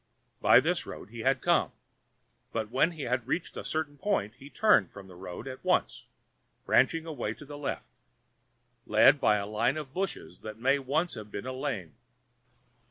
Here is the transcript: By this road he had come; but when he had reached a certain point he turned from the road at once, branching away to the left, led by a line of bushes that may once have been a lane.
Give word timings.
By 0.41 0.59
this 0.59 0.87
road 0.87 1.11
he 1.11 1.19
had 1.19 1.43
come; 1.43 1.73
but 2.51 2.71
when 2.71 2.93
he 2.93 3.03
had 3.03 3.27
reached 3.27 3.55
a 3.55 3.63
certain 3.63 3.99
point 3.99 4.33
he 4.39 4.49
turned 4.49 4.91
from 4.91 5.07
the 5.07 5.15
road 5.15 5.47
at 5.47 5.63
once, 5.63 6.05
branching 6.65 7.05
away 7.05 7.35
to 7.35 7.45
the 7.45 7.55
left, 7.55 7.85
led 8.87 9.21
by 9.21 9.35
a 9.37 9.45
line 9.45 9.77
of 9.77 9.93
bushes 9.93 10.39
that 10.39 10.57
may 10.57 10.79
once 10.79 11.13
have 11.13 11.29
been 11.29 11.45
a 11.45 11.53
lane. 11.53 11.93